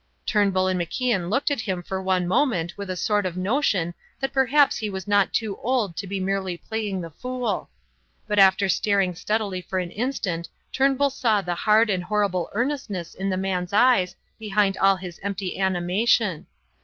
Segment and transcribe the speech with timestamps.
[0.25, 4.33] Turnbull and MacIan looked at him for one moment with a sort of notion that
[4.33, 7.69] perhaps he was not too old to be merely playing the fool.
[8.27, 13.29] But after staring steadily for an instant Turnbull saw the hard and horrible earnestness in
[13.29, 16.47] the man's eyes behind all his empty animation.